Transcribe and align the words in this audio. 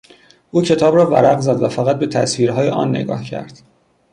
او 0.51 0.61
کتاب 0.61 0.95
را 0.95 1.09
ورق 1.09 1.39
زد 1.39 1.61
و 1.63 1.69
فقط 1.69 1.99
به 1.99 2.07
تصویرهای 2.07 2.69
آن 2.69 2.89
نگاه 2.89 3.23
کرد. 3.23 3.61